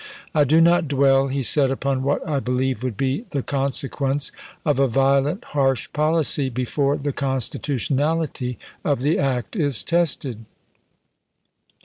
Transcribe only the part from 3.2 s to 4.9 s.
the consequence of a